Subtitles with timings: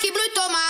[0.00, 0.69] que bruto, mais.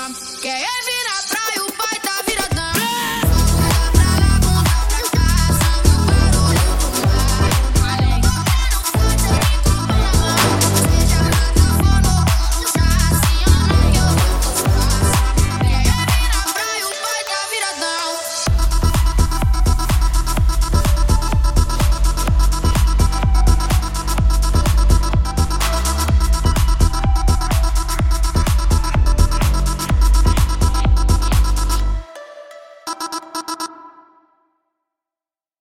[0.00, 0.40] Que.
[0.40, 1.59] Quem é vir praia,